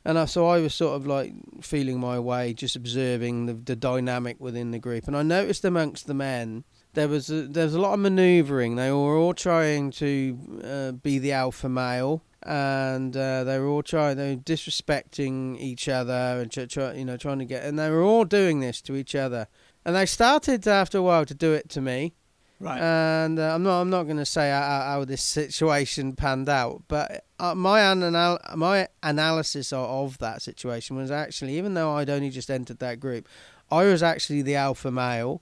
and 0.06 0.18
I, 0.18 0.26
so 0.26 0.48
I 0.48 0.60
was 0.60 0.74
sort 0.74 0.96
of 0.96 1.08
like 1.08 1.34
feeling 1.62 2.00
my 2.00 2.20
way, 2.20 2.54
just 2.54 2.76
observing 2.76 3.46
the, 3.46 3.54
the 3.54 3.76
dynamic 3.76 4.40
within 4.40 4.72
the 4.72 4.80
group, 4.80 5.08
and 5.08 5.16
I 5.16 5.24
noticed 5.24 5.66
amongst 5.66 6.08
the 6.08 6.14
men 6.14 6.64
there 6.94 7.08
was 7.08 7.30
a, 7.30 7.44
there 7.44 7.66
was 7.66 7.74
a 7.74 7.80
lot 7.80 7.94
of 7.94 8.00
manoeuvring. 8.00 8.76
They 8.76 8.92
were 8.92 9.16
all 9.16 9.34
trying 9.34 9.92
to 9.92 10.62
uh, 10.64 10.92
be 10.92 11.20
the 11.20 11.32
alpha 11.32 11.70
male, 11.70 12.24
and 12.44 13.16
uh, 13.16 13.44
they 13.44 13.60
were 13.60 13.68
all 13.68 13.84
trying, 13.84 14.18
they 14.18 14.36
were 14.36 14.42
disrespecting 14.42 15.60
each 15.60 15.88
other, 15.88 16.40
and 16.42 16.52
tr- 16.52 16.66
try, 16.66 16.94
you 16.94 17.06
know, 17.06 17.18
trying 17.18 17.40
to 17.40 17.46
get, 17.46 17.64
and 17.64 17.78
they 17.80 17.90
were 17.90 18.04
all 18.04 18.26
doing 18.26 18.60
this 18.60 18.82
to 18.82 18.96
each 18.96 19.16
other, 19.16 19.48
and 19.86 19.96
they 19.96 20.06
started 20.06 20.68
after 20.68 20.98
a 20.98 21.02
while 21.02 21.26
to 21.26 21.34
do 21.34 21.54
it 21.54 21.70
to 21.70 21.82
me. 21.82 22.14
Right. 22.62 22.80
And 22.80 23.40
uh, 23.40 23.56
I'm 23.56 23.64
not 23.64 23.82
I'm 23.82 23.90
not 23.90 24.04
going 24.04 24.18
to 24.18 24.26
say 24.26 24.52
how, 24.52 24.62
how- 24.62 25.06
this 25.06 25.24
situation 25.24 26.14
panned 26.16 26.48
out, 26.48 26.84
but 26.88 27.26
uh, 27.40 27.56
my 27.56 27.92
anal- 27.92 28.40
my 28.56 28.88
analysis 29.02 29.74
of, 29.74 29.90
of 29.90 30.18
that 30.20 30.42
situation 30.44 30.96
was 30.96 31.10
actually 31.10 31.58
even 31.58 31.74
though 31.74 31.94
I'd 31.94 32.10
only 32.12 32.30
just 32.30 32.52
entered 32.52 32.78
that 32.80 33.00
group, 33.00 33.28
I 33.72 33.86
was 33.86 34.04
actually 34.04 34.44
the 34.44 34.56
alpha 34.56 34.92
male 34.92 35.42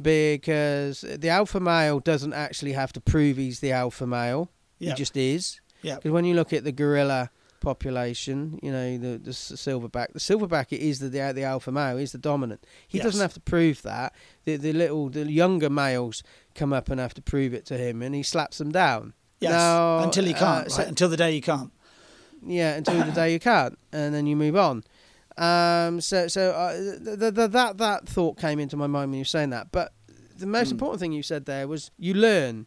because 0.00 1.00
the 1.02 1.28
alpha 1.28 1.60
male 1.60 2.00
doesn't 2.00 2.32
actually 2.32 2.72
have 2.72 2.92
to 2.92 3.00
prove 3.00 3.36
he's 3.36 3.60
the 3.60 3.72
alpha 3.72 4.06
male. 4.06 4.50
yeah. 4.78 4.90
He 4.90 4.96
just 4.96 5.16
is. 5.16 5.60
Yeah. 5.82 5.96
Because 5.96 6.10
when 6.12 6.24
you 6.24 6.34
look 6.34 6.52
at 6.52 6.64
the 6.64 6.72
gorilla 6.72 7.30
population, 7.60 8.58
you 8.62 8.70
know 8.72 8.98
the 8.98 9.18
the 9.18 9.30
silverback. 9.32 10.12
The 10.12 10.18
silverback 10.20 10.66
it 10.72 10.80
is 10.80 10.98
the 11.00 11.08
the, 11.08 11.32
the 11.34 11.42
alpha 11.44 11.70
male. 11.72 11.96
He's 11.96 12.12
the 12.12 12.18
dominant. 12.18 12.64
He 12.86 12.98
Yes. 12.98 13.04
doesn't 13.06 13.20
have 13.20 13.34
to 13.34 13.40
prove 13.40 13.82
that. 13.82 14.14
The 14.44 14.56
the 14.56 14.72
little 14.72 15.08
the 15.08 15.30
younger 15.30 15.70
males 15.70 16.22
come 16.54 16.72
up 16.72 16.88
and 16.90 17.00
have 17.00 17.14
to 17.14 17.22
prove 17.22 17.54
it 17.54 17.64
to 17.66 17.76
him, 17.78 18.02
and 18.02 18.14
he 18.14 18.22
slaps 18.22 18.58
them 18.58 18.70
down. 18.72 19.14
yes. 19.40 19.52
Now, 19.52 19.98
until 20.00 20.24
he 20.24 20.34
uh, 20.34 20.38
can't. 20.38 20.70
so- 20.72 20.78
right? 20.78 20.88
Until 20.88 21.08
the 21.08 21.16
day 21.16 21.32
you 21.34 21.42
can't. 21.42 21.72
Yeah, 22.46 22.76
until 22.76 23.02
the 23.04 23.10
day 23.12 23.32
you 23.32 23.40
can't, 23.40 23.76
and 23.92 24.14
then 24.14 24.26
you 24.26 24.36
move 24.36 24.56
on. 24.56 24.84
Um, 25.36 26.00
so 26.00 26.28
so 26.28 26.50
uh, 26.52 26.72
th- 26.76 27.18
th- 27.20 27.34
th- 27.34 27.50
that 27.50 27.78
that 27.78 28.08
thought 28.08 28.38
came 28.38 28.58
into 28.58 28.76
my 28.76 28.86
mind 28.86 29.10
when 29.10 29.18
you 29.18 29.22
were 29.22 29.24
saying 29.36 29.50
that. 29.50 29.70
But 29.72 29.92
the 30.36 30.46
most 30.46 30.68
Mm. 30.68 30.72
important 30.72 31.00
thing 31.00 31.12
you 31.12 31.22
said 31.22 31.46
there 31.46 31.66
was 31.68 31.90
you 31.98 32.14
learn. 32.14 32.66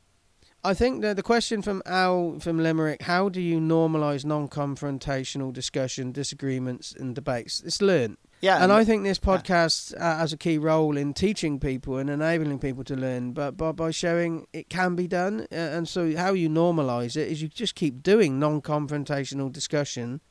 I 0.63 0.73
think 0.73 1.01
the 1.01 1.13
the 1.13 1.23
question 1.23 1.61
from 1.61 1.81
Al 1.85 2.39
from 2.39 2.59
Limerick: 2.59 3.01
How 3.01 3.29
do 3.29 3.41
you 3.41 3.59
normalise 3.59 4.23
non-confrontational 4.25 5.51
discussion, 5.51 6.11
disagreements, 6.11 6.93
and 6.93 7.15
debates? 7.15 7.61
It's 7.61 7.81
learn. 7.81 8.17
Yeah. 8.41 8.63
and 8.63 8.71
I 8.71 8.83
think 8.83 9.03
this 9.03 9.19
podcast 9.19 9.95
uh, 9.95 10.17
has 10.17 10.33
a 10.33 10.37
key 10.37 10.57
role 10.57 10.97
in 10.97 11.13
teaching 11.13 11.59
people 11.59 11.97
and 11.97 12.09
enabling 12.09 12.57
people 12.57 12.83
to 12.85 12.95
learn, 12.95 13.33
but 13.33 13.55
by, 13.55 13.71
by 13.71 13.91
showing 13.91 14.47
it 14.51 14.67
can 14.67 14.95
be 14.95 15.07
done. 15.07 15.41
Uh, 15.51 15.55
and 15.55 15.87
so, 15.87 16.15
how 16.17 16.33
you 16.33 16.49
normalise 16.49 17.15
it 17.15 17.27
is 17.27 17.41
you 17.43 17.47
just 17.47 17.75
keep 17.75 18.01
doing 18.01 18.39
non-confrontational 18.39 19.51
discussion, 19.51 20.21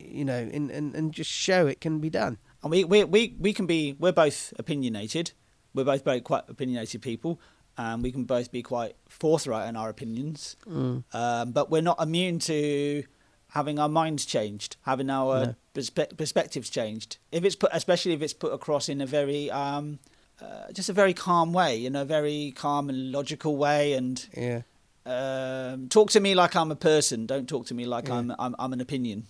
you 0.00 0.24
know, 0.24 0.48
and, 0.52 0.70
and, 0.70 0.94
and 0.94 1.12
just 1.12 1.30
show 1.30 1.66
it 1.66 1.80
can 1.80 1.98
be 1.98 2.08
done. 2.08 2.38
And 2.62 2.70
we, 2.70 2.84
we, 2.84 3.02
we, 3.02 3.34
we 3.40 3.52
can 3.52 3.66
be, 3.66 3.96
we're 3.98 4.12
both 4.12 4.52
opinionated. 4.56 5.32
We're 5.74 5.84
both 5.84 6.04
very 6.04 6.20
quite 6.20 6.44
opinionated 6.48 7.02
people. 7.02 7.40
And 7.78 8.02
we 8.02 8.10
can 8.12 8.24
both 8.24 8.50
be 8.50 8.62
quite 8.62 8.96
forthright 9.08 9.68
in 9.68 9.76
our 9.76 9.88
opinions. 9.88 10.56
Mm. 10.68 11.04
Um, 11.14 11.52
but 11.52 11.70
we're 11.70 11.80
not 11.80 12.02
immune 12.02 12.40
to 12.40 13.04
having 13.52 13.78
our 13.78 13.88
minds 13.88 14.26
changed, 14.26 14.76
having 14.82 15.08
our 15.08 15.46
No. 15.46 15.54
perspe- 15.74 16.16
perspectives 16.18 16.68
changed. 16.68 17.18
If 17.32 17.44
it's 17.44 17.54
put, 17.56 17.70
especially 17.72 18.12
if 18.12 18.20
it's 18.20 18.34
put 18.34 18.52
across 18.52 18.88
in 18.88 19.00
a 19.00 19.06
very, 19.06 19.50
um, 19.50 20.00
uh, 20.42 20.72
just 20.72 20.88
a 20.88 20.92
very 20.92 21.14
calm 21.14 21.52
way, 21.52 21.86
in 21.86 21.94
a 21.96 22.04
very 22.04 22.52
calm 22.56 22.88
and 22.90 23.12
logical 23.12 23.56
way, 23.56 23.92
and 23.94 24.26
Yeah. 24.36 24.62
um, 25.06 25.88
talk 25.88 26.10
to 26.10 26.20
me 26.20 26.34
like 26.34 26.54
I'm 26.56 26.70
a 26.70 26.76
person. 26.76 27.26
Don't 27.26 27.48
talk 27.48 27.66
to 27.66 27.74
me 27.74 27.86
like 27.86 28.08
Yeah. 28.08 28.16
I'm, 28.16 28.34
I'm 28.38 28.54
I'm 28.58 28.72
an 28.72 28.80
opinion. 28.80 29.26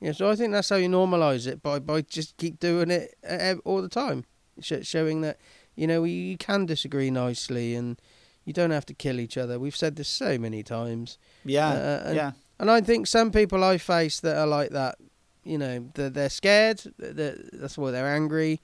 Yeah, 0.00 0.12
so 0.12 0.28
I 0.28 0.36
think 0.36 0.52
that's 0.52 0.68
how 0.70 0.76
you 0.76 0.88
normalise 0.88 1.46
it 1.46 1.62
by 1.62 1.78
by 1.78 2.00
just 2.02 2.36
keep 2.36 2.58
doing 2.58 2.90
it 2.90 3.14
uh, 3.28 3.54
all 3.64 3.80
the 3.82 3.88
time, 3.88 4.24
showing 4.60 5.20
that 5.20 5.38
you 5.76 5.86
know 5.86 6.04
you, 6.04 6.14
you 6.14 6.36
can 6.36 6.66
disagree 6.66 7.10
nicely 7.10 7.74
and 7.74 8.00
you 8.44 8.52
don't 8.52 8.70
have 8.72 8.86
to 8.86 8.94
kill 8.94 9.18
each 9.20 9.36
other. 9.38 9.58
We've 9.58 9.76
said 9.76 9.96
this 9.96 10.08
so 10.08 10.38
many 10.38 10.62
times. 10.62 11.18
Yeah, 11.44 11.68
Uh, 11.70 12.02
and- 12.06 12.16
yeah, 12.16 12.32
And 12.58 12.70
I 12.70 12.80
think 12.82 13.06
some 13.06 13.30
people 13.30 13.64
I 13.64 13.78
face 13.78 14.20
that 14.20 14.36
are 14.36 14.46
like 14.46 14.70
that, 14.70 14.96
you 15.44 15.58
know 15.58 15.88
they're, 15.94 16.10
they're 16.10 16.30
scared. 16.30 16.82
They're, 16.98 17.36
that's 17.52 17.76
why 17.78 17.90
they're 17.90 18.06
angry. 18.14 18.60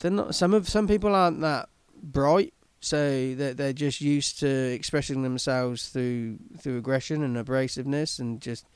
They're 0.00 0.10
not. 0.10 0.34
Some 0.34 0.54
of 0.54 0.68
some 0.68 0.86
people 0.88 1.14
aren't 1.14 1.40
that 1.40 1.68
bright, 2.02 2.52
so 2.80 3.34
they're 3.34 3.54
they're 3.54 3.72
just 3.72 4.00
used 4.00 4.38
to 4.40 4.46
expressing 4.48 5.22
themselves 5.22 5.88
through 5.88 6.38
through 6.58 6.78
aggression 6.78 7.22
and 7.22 7.36
abrasiveness 7.36 8.18
and 8.18 8.40
just 8.40 8.66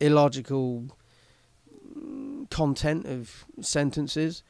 illogical 0.00 0.84
mm, 1.96 2.48
content 2.50 3.06
of 3.06 3.44
sentences. 3.60 4.42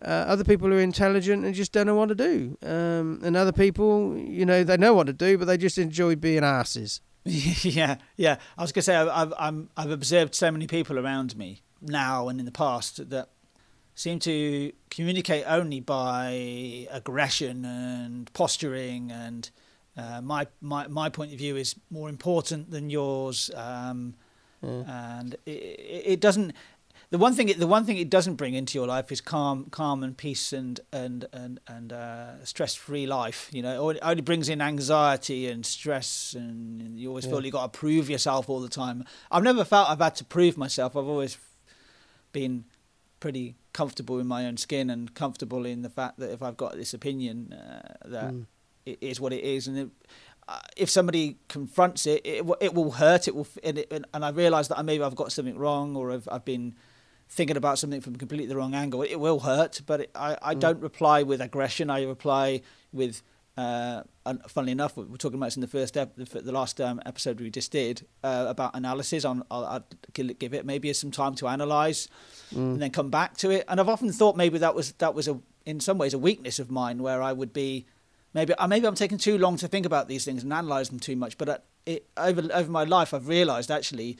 Uh, 0.00 0.24
other 0.28 0.44
people 0.44 0.72
are 0.72 0.78
intelligent 0.78 1.44
and 1.44 1.54
just 1.54 1.72
don't 1.72 1.86
know 1.86 1.96
what 1.96 2.08
to 2.08 2.14
do. 2.14 2.56
Um, 2.62 3.20
and 3.24 3.36
other 3.36 3.52
people, 3.52 4.16
you 4.16 4.46
know, 4.46 4.62
they 4.62 4.76
know 4.76 4.94
what 4.94 5.08
to 5.08 5.12
do, 5.12 5.36
but 5.36 5.46
they 5.46 5.56
just 5.56 5.76
enjoy 5.76 6.14
being 6.14 6.44
asses. 6.44 7.00
yeah, 7.24 7.96
yeah. 8.16 8.36
I 8.56 8.62
was 8.62 8.72
going 8.72 8.80
to 8.80 8.82
say 8.82 8.96
I've 8.96 9.34
I'm, 9.38 9.70
I've 9.76 9.90
observed 9.90 10.34
so 10.34 10.50
many 10.50 10.66
people 10.66 10.98
around 10.98 11.36
me 11.36 11.62
now 11.82 12.28
and 12.28 12.38
in 12.38 12.46
the 12.46 12.52
past 12.52 13.10
that 13.10 13.28
seem 13.94 14.20
to 14.20 14.72
communicate 14.90 15.44
only 15.46 15.80
by 15.80 16.86
aggression 16.90 17.64
and 17.64 18.32
posturing 18.32 19.10
and 19.10 19.50
uh, 19.96 20.20
my, 20.20 20.46
my 20.60 20.86
my 20.86 21.08
point 21.08 21.32
of 21.32 21.38
view 21.38 21.56
is 21.56 21.74
more 21.90 22.08
important 22.08 22.70
than 22.70 22.88
yours 22.90 23.50
um, 23.56 24.14
and 24.62 25.34
it 25.44 25.50
it 25.50 26.20
doesn't 26.20 26.52
the 27.10 27.18
one 27.18 27.34
thing 27.34 27.48
it, 27.48 27.58
the 27.58 27.66
one 27.66 27.84
thing 27.84 27.96
it 27.96 28.10
doesn't 28.10 28.34
bring 28.34 28.54
into 28.54 28.78
your 28.78 28.86
life 28.86 29.10
is 29.10 29.20
calm 29.20 29.66
calm 29.70 30.02
and 30.02 30.16
peace 30.16 30.52
and 30.52 30.80
and 30.92 31.24
and 31.32 31.58
and 31.66 31.92
uh, 31.92 32.44
stress 32.44 32.74
free 32.74 33.06
life 33.06 33.48
you 33.52 33.62
know 33.62 33.88
it 33.90 33.98
only 34.02 34.20
brings 34.22 34.48
in 34.48 34.60
anxiety 34.60 35.46
and 35.48 35.64
stress 35.64 36.34
and 36.34 36.98
you 36.98 37.08
always 37.08 37.24
feel 37.24 37.40
Yeah. 37.40 37.46
you 37.46 37.52
got 37.52 37.72
to 37.72 37.78
prove 37.78 38.10
yourself 38.10 38.48
all 38.50 38.60
the 38.60 38.68
time 38.68 39.04
i've 39.30 39.42
never 39.42 39.64
felt 39.64 39.88
i've 39.88 40.00
had 40.00 40.16
to 40.16 40.24
prove 40.24 40.56
myself 40.58 40.96
i've 40.96 41.06
always 41.06 41.38
been 42.32 42.64
pretty 43.20 43.56
comfortable 43.72 44.18
in 44.20 44.26
my 44.26 44.46
own 44.46 44.56
skin 44.56 44.90
and 44.90 45.14
comfortable 45.14 45.64
in 45.64 45.82
the 45.82 45.90
fact 45.90 46.18
that 46.18 46.30
if 46.30 46.42
i've 46.42 46.56
got 46.56 46.76
this 46.76 46.92
opinion 46.94 47.52
uh, 47.52 48.08
that 48.08 48.32
Mm. 48.32 48.46
it 48.86 48.98
is 49.00 49.20
what 49.20 49.32
it 49.32 49.42
is, 49.44 49.66
and 49.68 49.78
it, 49.78 49.88
uh, 50.46 50.58
if 50.76 50.88
somebody 50.88 51.36
confronts 51.48 52.06
it, 52.06 52.20
it 52.24 52.44
will- 52.46 52.56
it 52.60 52.72
will 52.74 52.92
hurt. 52.92 53.28
It 53.28 53.34
will, 53.34 53.46
and, 53.62 53.76
it, 53.78 53.92
and 53.92 54.06
and 54.14 54.24
I 54.24 54.30
realise 54.30 54.68
that 54.68 54.78
I 54.78 54.82
maybe 54.82 55.02
I've 55.04 55.14
got 55.22 55.30
something 55.30 55.58
wrong, 55.58 55.94
or 55.96 56.10
I've 56.10 56.26
I've 56.32 56.44
been 56.44 56.74
thinking 57.28 57.56
about 57.56 57.78
something 57.78 58.00
from 58.00 58.16
completely 58.16 58.46
the 58.46 58.56
wrong 58.56 58.74
angle. 58.74 59.02
It 59.02 59.16
will 59.16 59.40
hurt, 59.40 59.82
but 59.86 60.00
it, 60.00 60.10
I 60.14 60.36
I 60.42 60.54
don't 60.54 60.80
reply 60.80 61.22
with 61.22 61.40
aggression. 61.40 61.90
I 61.90 62.04
reply 62.04 62.62
with. 62.92 63.22
Uh, 63.56 64.04
and 64.24 64.40
funnily 64.46 64.70
enough, 64.70 64.96
we 64.96 65.02
we're 65.02 65.16
talking 65.16 65.36
about 65.36 65.46
this 65.46 65.56
in 65.56 65.62
the 65.62 65.66
first 65.66 65.96
ep- 65.96 66.14
the, 66.14 66.52
last 66.52 66.80
um, 66.80 67.02
episode 67.04 67.40
we 67.40 67.50
just 67.50 67.72
did 67.72 68.06
uh, 68.22 68.46
about 68.48 68.70
analysis. 68.76 69.24
On 69.24 69.42
I'll, 69.50 69.64
I'll 69.64 69.86
give 70.12 70.54
it 70.54 70.64
maybe 70.64 70.92
some 70.92 71.10
time 71.10 71.34
to 71.36 71.48
analyse, 71.48 72.06
and 72.52 72.80
then 72.80 72.92
come 72.92 73.10
back 73.10 73.36
to 73.38 73.50
it. 73.50 73.64
And 73.66 73.80
I've 73.80 73.88
often 73.88 74.12
thought 74.12 74.36
maybe 74.36 74.58
that 74.58 74.76
was 74.76 74.92
that 74.92 75.12
was 75.12 75.26
a 75.26 75.40
in 75.66 75.80
some 75.80 75.98
ways 75.98 76.14
a 76.14 76.18
weakness 76.18 76.60
of 76.60 76.70
mine, 76.70 77.02
where 77.02 77.20
I 77.20 77.32
would 77.32 77.52
be 77.52 77.86
maybe 78.32 78.54
uh, 78.54 78.68
maybe 78.68 78.86
I'm 78.86 78.94
taking 78.94 79.18
too 79.18 79.36
long 79.38 79.56
to 79.56 79.66
think 79.66 79.84
about 79.84 80.06
these 80.06 80.24
things 80.24 80.44
and 80.44 80.52
analyze 80.52 80.88
them 80.90 81.00
too 81.00 81.16
much. 81.16 81.36
But 81.36 81.48
uh, 81.48 81.58
it, 81.84 82.06
over 82.16 82.42
over 82.54 82.70
my 82.70 82.84
life, 82.84 83.12
I've 83.12 83.26
realised 83.26 83.72
actually 83.72 84.18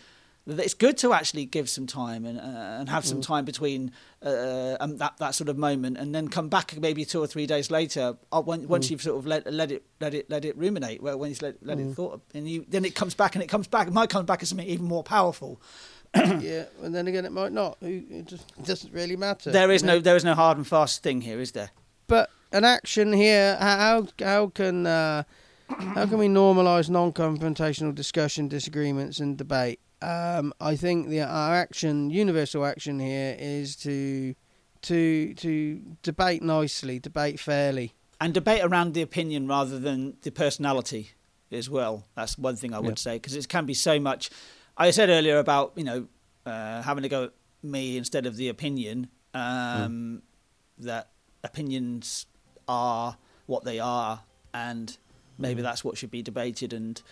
it's 0.48 0.74
good 0.74 0.96
to 0.98 1.12
actually 1.12 1.44
give 1.44 1.68
some 1.68 1.86
time 1.86 2.24
and 2.24 2.38
uh, 2.38 2.78
and 2.80 2.88
have 2.88 3.04
some 3.04 3.20
time 3.20 3.44
between 3.44 3.92
uh, 4.22 4.76
um, 4.80 4.96
that 4.96 5.16
that 5.18 5.34
sort 5.34 5.48
of 5.48 5.58
moment, 5.58 5.98
and 5.98 6.14
then 6.14 6.28
come 6.28 6.48
back 6.48 6.78
maybe 6.78 7.04
two 7.04 7.20
or 7.20 7.26
three 7.26 7.46
days 7.46 7.70
later. 7.70 8.16
Uh, 8.32 8.40
when, 8.40 8.66
once 8.66 8.90
you've 8.90 9.02
sort 9.02 9.18
of 9.18 9.26
let 9.26 9.52
let 9.52 9.70
it 9.70 9.84
let 10.00 10.14
it 10.14 10.30
let 10.30 10.44
it 10.44 10.56
ruminate, 10.56 11.02
well, 11.02 11.18
when 11.18 11.30
you 11.30 11.36
let 11.42 11.64
let 11.64 11.78
it 11.78 11.92
thought, 11.94 12.22
and 12.34 12.48
you 12.48 12.64
then 12.68 12.84
it 12.84 12.94
comes 12.94 13.14
back 13.14 13.34
and 13.34 13.44
it 13.44 13.48
comes 13.48 13.66
back. 13.66 13.88
It 13.88 13.92
might 13.92 14.08
come 14.08 14.24
back 14.24 14.42
as 14.42 14.48
something 14.48 14.66
even 14.66 14.86
more 14.86 15.02
powerful. 15.02 15.60
yeah, 16.14 16.64
and 16.82 16.94
then 16.94 17.06
again, 17.06 17.26
it 17.26 17.32
might 17.32 17.52
not. 17.52 17.76
It 17.82 18.26
just 18.26 18.64
doesn't 18.64 18.92
really 18.94 19.16
matter. 19.16 19.50
There 19.50 19.70
is 19.70 19.82
know? 19.82 19.94
no 19.94 20.00
there 20.00 20.16
is 20.16 20.24
no 20.24 20.34
hard 20.34 20.56
and 20.56 20.66
fast 20.66 21.02
thing 21.02 21.20
here, 21.20 21.40
is 21.40 21.52
there? 21.52 21.70
But 22.06 22.30
an 22.52 22.64
action 22.64 23.12
here. 23.12 23.56
How 23.60 23.76
how, 23.76 24.08
how 24.24 24.46
can 24.46 24.86
uh, 24.86 25.24
how 25.68 26.06
can 26.06 26.16
we 26.16 26.28
normalise 26.28 26.88
non-confrontational 26.88 27.94
discussion, 27.94 28.48
disagreements, 28.48 29.20
and 29.20 29.36
debate? 29.36 29.80
Um, 30.00 30.52
I 30.60 30.76
think 30.76 31.08
the 31.08 31.22
our 31.22 31.54
action, 31.54 32.10
universal 32.10 32.64
action 32.64 33.00
here, 33.00 33.36
is 33.38 33.74
to 33.76 34.34
to 34.82 35.34
to 35.34 35.82
debate 36.02 36.42
nicely, 36.42 36.98
debate 36.98 37.40
fairly. 37.40 37.94
and 38.20 38.34
debate 38.34 38.62
around 38.64 38.94
the 38.94 39.02
opinion 39.02 39.46
rather 39.46 39.78
than 39.78 40.16
the 40.22 40.30
personality 40.30 41.10
as 41.52 41.70
well. 41.70 42.04
That's 42.16 42.36
one 42.36 42.56
thing 42.56 42.74
I 42.74 42.78
would 42.80 42.98
Yeah. 42.98 43.06
say 43.12 43.16
because 43.16 43.34
it 43.36 43.48
can 43.48 43.64
be 43.66 43.74
so 43.74 43.98
much. 44.00 44.30
I 44.76 44.90
said 44.90 45.08
earlier 45.08 45.38
about 45.38 45.72
you 45.76 45.84
know 45.84 46.08
uh, 46.46 46.82
having 46.82 47.02
to 47.02 47.08
go 47.08 47.24
at 47.24 47.32
me 47.62 47.96
instead 47.96 48.26
of 48.26 48.36
the 48.36 48.48
opinion. 48.48 49.08
Um, 49.34 50.22
That 50.80 51.10
opinions 51.42 52.26
are 52.68 53.16
what 53.46 53.64
they 53.64 53.80
are, 53.80 54.22
and 54.54 54.96
maybe 55.38 55.60
that's 55.60 55.82
what 55.82 55.98
should 55.98 56.10
be 56.12 56.22
debated. 56.22 56.72
And 56.72 57.02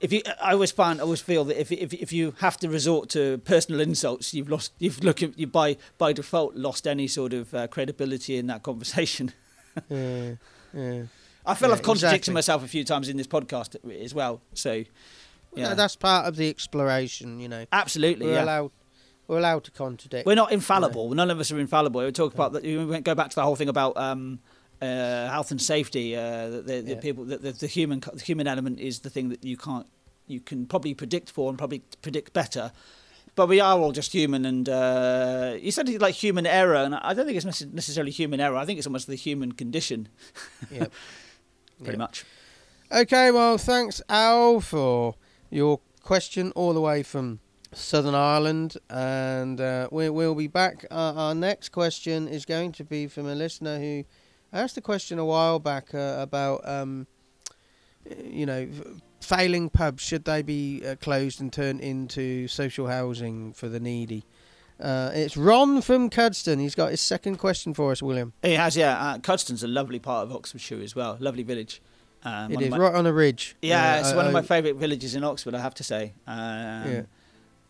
if 0.00 0.12
you, 0.12 0.22
I 0.42 0.52
always 0.52 0.72
find, 0.72 0.98
I 1.00 1.04
always 1.04 1.20
feel 1.20 1.44
that 1.44 1.60
if 1.60 1.70
if 1.70 1.92
if 1.92 2.12
you 2.12 2.34
have 2.38 2.56
to 2.58 2.68
resort 2.68 3.10
to 3.10 3.38
personal 3.38 3.80
insults, 3.80 4.32
you've 4.34 4.48
lost, 4.48 4.72
you've 4.78 5.02
look, 5.04 5.20
you 5.20 5.46
by 5.46 5.76
by 5.98 6.12
default 6.12 6.54
lost 6.56 6.86
any 6.86 7.06
sort 7.06 7.32
of 7.32 7.54
uh, 7.54 7.66
credibility 7.68 8.36
in 8.36 8.46
that 8.48 8.62
conversation. 8.62 9.32
Yeah, 9.88 10.32
yeah. 10.74 11.02
I 11.46 11.54
feel 11.54 11.68
Yeah, 11.68 11.74
I've 11.76 11.82
contradicted 11.82 12.14
exactly. 12.22 12.34
myself 12.34 12.64
a 12.64 12.68
few 12.68 12.82
times 12.84 13.08
in 13.08 13.16
this 13.16 13.28
podcast 13.28 13.76
as 14.02 14.12
well. 14.12 14.42
So, 14.52 14.72
Yeah. 14.72 14.84
yeah, 15.54 15.74
that's 15.74 15.94
part 15.94 16.26
of 16.26 16.34
the 16.34 16.50
exploration. 16.50 17.38
You 17.38 17.48
know, 17.48 17.64
absolutely. 17.70 18.26
we're 18.26 18.32
yeah. 18.34 18.44
allowed 18.44 18.72
we're 19.28 19.38
allowed 19.38 19.62
to 19.64 19.70
contradict. 19.70 20.26
We're 20.26 20.34
not 20.34 20.50
infallible. 20.50 21.10
None 21.14 21.30
of 21.30 21.38
us 21.38 21.52
are 21.52 21.60
infallible. 21.60 22.04
We 22.04 22.10
talk 22.10 22.34
about 22.34 22.52
that. 22.52 22.64
We 22.64 23.00
go 23.00 23.14
back 23.14 23.30
to 23.30 23.36
the 23.36 23.42
whole 23.42 23.54
thing 23.54 23.68
about 23.68 23.96
um, 23.96 24.40
uh, 24.80 25.28
health 25.30 25.50
and 25.50 25.60
safety. 25.60 26.16
Uh, 26.16 26.48
the, 26.50 26.62
the, 26.62 26.80
the 26.82 26.94
Yeah. 26.94 27.00
people, 27.00 27.24
the, 27.24 27.38
the, 27.38 27.52
the 27.52 27.66
human, 27.66 28.00
the 28.00 28.20
human 28.24 28.46
element 28.46 28.80
is 28.80 29.00
the 29.00 29.10
thing 29.10 29.28
that 29.30 29.44
you 29.44 29.56
can't, 29.56 29.86
you 30.26 30.40
can 30.40 30.66
probably 30.66 30.94
predict 30.94 31.30
for 31.30 31.48
and 31.48 31.58
probably 31.58 31.82
predict 32.02 32.32
better. 32.32 32.72
But 33.36 33.48
we 33.48 33.60
are 33.60 33.78
all 33.78 33.92
just 33.92 34.12
human, 34.12 34.44
and 34.44 34.68
uh, 34.68 35.54
you 35.60 35.70
said 35.70 35.88
like 36.00 36.14
human 36.16 36.46
error, 36.46 36.74
and 36.76 36.94
I 36.96 37.14
don't 37.14 37.26
think 37.26 37.36
it's 37.36 37.64
necessarily 37.72 38.10
human 38.10 38.40
error. 38.40 38.56
I 38.56 38.64
think 38.66 38.78
it's 38.78 38.86
almost 38.88 39.06
the 39.06 39.14
human 39.14 39.52
condition, 39.52 40.08
Yep. 40.70 40.92
pretty 41.78 41.92
Yep. 41.92 41.98
much. 41.98 42.24
Okay, 42.92 43.30
well, 43.30 43.56
thanks, 43.56 44.02
Al, 44.08 44.60
for 44.60 45.14
your 45.48 45.78
question 46.02 46.50
all 46.56 46.74
the 46.74 46.80
way 46.80 47.04
from 47.04 47.38
Southern 47.72 48.16
Ireland. 48.16 48.76
And 48.90 49.60
uh, 49.60 49.88
we, 49.92 50.10
we'll 50.10 50.34
be 50.34 50.48
back. 50.48 50.84
Uh, 50.90 51.12
our 51.16 51.34
next 51.34 51.68
question 51.70 52.26
is 52.26 52.44
going 52.44 52.72
to 52.72 52.84
be 52.84 53.06
from 53.06 53.26
a 53.28 53.34
listener 53.36 53.78
who 53.78 54.04
asked 54.52 54.76
a 54.76 54.80
question 54.80 55.18
a 55.18 55.24
while 55.24 55.58
back 55.58 55.94
uh, 55.94 56.16
about, 56.18 56.66
um, 56.68 57.06
you 58.24 58.46
know, 58.46 58.68
failing 59.20 59.70
pubs. 59.70 60.02
Should 60.02 60.24
they 60.24 60.42
be 60.42 60.82
uh, 60.86 60.96
closed 60.96 61.40
and 61.40 61.52
turned 61.52 61.80
into 61.80 62.48
social 62.48 62.86
housing 62.88 63.52
for 63.52 63.68
the 63.68 63.80
needy? 63.80 64.24
Uh, 64.80 65.10
it's 65.12 65.36
Ron 65.36 65.82
from 65.82 66.08
Cuddesdon. 66.08 66.58
He's 66.58 66.74
got 66.74 66.90
his 66.90 67.00
second 67.02 67.36
question 67.36 67.74
for 67.74 67.92
us, 67.92 68.02
William. 68.02 68.32
He 68.42 68.54
has, 68.54 68.76
yeah. 68.76 68.98
Uh, 68.98 69.18
Cuddesdon's 69.18 69.62
a 69.62 69.68
lovely 69.68 69.98
part 69.98 70.26
of 70.26 70.34
Oxfordshire 70.34 70.80
as 70.80 70.96
well. 70.96 71.16
Lovely 71.20 71.42
village. 71.42 71.82
Um, 72.24 72.50
it 72.52 72.60
is 72.62 72.70
my- 72.70 72.78
right 72.78 72.94
on 72.94 73.06
a 73.06 73.12
ridge. 73.12 73.56
Yeah, 73.62 73.96
Uh, 73.96 74.00
it's 74.00 74.08
I- 74.12 74.16
one 74.16 74.26
of 74.26 74.32
my 74.32 74.42
favourite 74.42 74.76
villages 74.76 75.14
in 75.14 75.22
Oxford, 75.24 75.54
I 75.54 75.60
have 75.60 75.74
to 75.74 75.84
say. 75.84 76.14
Um, 76.26 76.36
Yeah. 76.92 77.02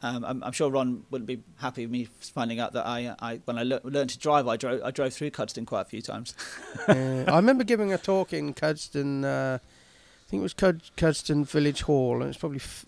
Um, 0.03 0.25
I'm, 0.25 0.43
I'm 0.43 0.53
sure 0.53 0.71
Ron 0.71 1.05
wouldn't 1.11 1.27
be 1.27 1.43
happy 1.59 1.85
with 1.85 1.91
me 1.91 2.09
finding 2.21 2.59
out 2.59 2.73
that 2.73 2.87
I, 2.87 3.15
I 3.21 3.41
when 3.45 3.59
I 3.59 3.65
lear- 3.65 3.81
learned 3.85 4.11
to 4.11 4.19
drive, 4.19 4.49
I 4.49 4.57
drove, 4.57 4.83
I 4.83 4.91
drove 4.91 5.13
through 5.13 5.31
Cuddesdon 5.31 5.67
quite 5.67 5.83
a 5.83 5.85
few 5.85 6.01
times. 6.01 6.35
I 6.89 7.37
remember 7.37 7.65
giving 7.65 7.93
a 7.93 7.99
talk 7.99 8.33
in 8.33 8.55
Cuddesdon. 8.55 9.25
Uh, 9.25 9.59
I 9.59 10.31
think 10.31 10.41
it 10.41 10.43
was 10.43 10.55
Cud- 10.55 10.91
Cuddesdon 10.97 11.45
Village 11.47 11.83
Hall, 11.83 12.21
and 12.23 12.31
it's 12.31 12.39
probably 12.39 12.61
f- 12.61 12.87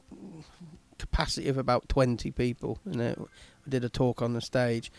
capacity 0.98 1.48
of 1.48 1.58
about 1.58 1.88
twenty 1.88 2.30
people. 2.30 2.78
And 2.84 3.02
I 3.02 3.14
did 3.68 3.84
a 3.84 3.88
talk 3.88 4.22
on 4.22 4.32
the 4.32 4.40
stage. 4.40 4.90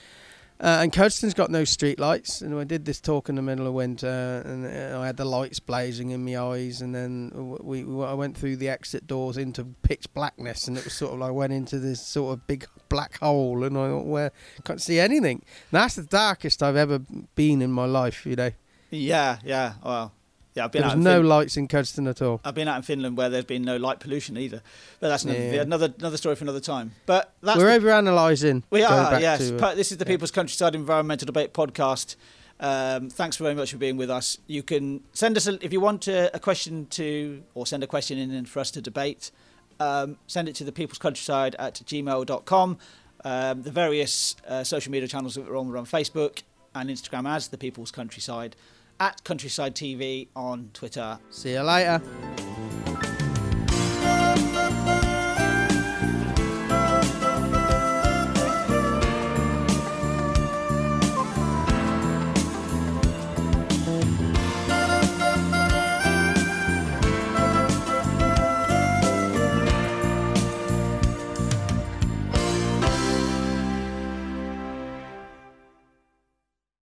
Uh, 0.59 0.79
and 0.81 0.93
Cuddesdon's 0.93 1.33
got 1.33 1.49
no 1.49 1.65
street 1.65 1.99
lights, 1.99 2.41
and 2.41 2.57
I 2.57 2.63
did 2.63 2.85
this 2.85 3.01
talk 3.01 3.27
in 3.27 3.35
the 3.35 3.41
middle 3.41 3.67
of 3.67 3.73
winter, 3.73 4.41
and 4.45 4.65
uh, 4.65 4.99
I 4.99 5.05
had 5.05 5.17
the 5.17 5.25
lights 5.25 5.59
blazing 5.59 6.11
in 6.11 6.23
my 6.23 6.37
eyes, 6.37 6.81
and 6.81 6.95
then 6.95 7.31
we, 7.61 7.83
we 7.83 8.05
I 8.05 8.13
went 8.13 8.37
through 8.37 8.57
the 8.57 8.69
exit 8.69 9.05
doors 9.05 9.37
into 9.37 9.65
pitch 9.81 10.05
blackness, 10.13 10.67
and 10.67 10.77
it 10.77 10.85
was 10.85 10.93
sort 10.93 11.13
of 11.13 11.19
like 11.19 11.29
I 11.29 11.31
went 11.31 11.53
into 11.53 11.79
this 11.79 12.05
sort 12.05 12.37
of 12.37 12.47
big 12.47 12.65
black 12.89 13.19
hole, 13.19 13.63
and 13.63 13.77
I 13.77 13.89
thought, 13.89 14.31
can't 14.63 14.81
see 14.81 14.99
anything. 14.99 15.43
And 15.71 15.81
that's 15.81 15.95
the 15.95 16.03
darkest 16.03 16.63
I've 16.63 16.77
ever 16.77 16.99
been 17.35 17.61
in 17.61 17.71
my 17.71 17.85
life, 17.85 18.25
you 18.25 18.35
know. 18.35 18.51
yeah, 18.91 19.39
yeah. 19.43 19.73
Well, 19.83 20.13
yeah. 20.55 20.65
I've 20.65 20.71
been 20.71 20.81
There 20.81 20.87
was 20.87 20.93
out. 20.93 20.97
In 20.97 21.03
no 21.03 21.19
Fin- 21.19 21.27
lights 21.29 21.57
in 21.57 21.67
Cuddesdon 21.67 22.07
at 22.09 22.21
all. 22.21 22.41
I've 22.43 22.55
been 22.55 22.67
out 22.67 22.77
in 22.77 22.83
Finland 22.83 23.17
where 23.17 23.29
there's 23.29 23.45
been 23.45 23.63
no 23.63 23.77
light 23.77 23.99
pollution 23.99 24.37
either. 24.37 24.61
But 24.99 25.09
that's 25.09 25.23
another 25.23 25.39
Yeah. 25.39 25.61
another, 25.61 25.93
another 25.99 26.17
story 26.17 26.35
for 26.35 26.43
another 26.43 26.59
time. 26.59 26.91
But 27.05 27.33
that's 27.41 27.57
We're 27.57 27.65
the- 27.65 27.75
over 27.75 27.89
analysing. 27.91 28.63
We 28.69 28.83
are, 28.83 29.19
yes. 29.19 29.49
to, 29.49 29.57
uh, 29.65 29.75
this 29.75 29.91
is 29.91 29.97
the 29.97 30.05
People's 30.05 30.31
Countryside 30.31 30.75
Environmental 30.75 31.25
Debate 31.25 31.53
podcast. 31.53 32.15
Um, 32.59 33.09
thanks 33.09 33.35
very 33.37 33.55
much 33.55 33.71
for 33.71 33.77
being 33.77 33.97
with 33.97 34.09
us. 34.09 34.37
You 34.47 34.63
can 34.63 35.01
send 35.13 35.35
us, 35.37 35.47
a, 35.47 35.63
if 35.65 35.73
you 35.73 35.81
want 35.81 36.07
a, 36.07 36.33
a 36.35 36.39
question 36.39 36.85
to, 36.91 37.43
or 37.55 37.65
send 37.67 37.83
a 37.83 37.87
question 37.87 38.17
in 38.17 38.45
for 38.45 38.59
us 38.59 38.71
to 38.71 38.81
debate, 38.81 39.31
um, 39.79 40.17
send 40.27 40.47
it 40.47 40.55
to 40.55 40.63
the 40.63 40.71
People's 40.71 40.99
Countryside 40.99 41.55
at 41.59 41.75
gmail.com. 41.85 42.77
Um, 43.25 43.63
the 43.63 43.71
various 43.71 44.35
uh, 44.47 44.63
social 44.63 44.91
media 44.91 45.07
channels 45.07 45.35
that 45.35 45.47
we're 45.47 45.57
on, 45.57 45.69
we're 45.69 45.77
on 45.77 45.85
Facebook 45.85 46.43
and 46.75 46.89
Instagram 46.89 47.27
as 47.27 47.47
The 47.49 47.57
People's 47.57 47.91
Countryside, 47.91 48.55
at 49.03 49.21
Countryside 49.25 49.75
TV 49.75 50.29
on 50.33 50.69
Twitter. 50.73 51.19
See 51.29 51.51
you 51.51 51.61
later. 51.61 52.01